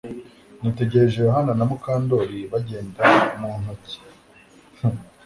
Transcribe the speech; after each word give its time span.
Nitegereje 0.61 1.17
Yohana 1.27 1.51
na 1.59 1.65
Mukandoli 1.69 2.39
bagenda 2.51 3.03
mu 3.39 3.51
ntoki 3.61 3.97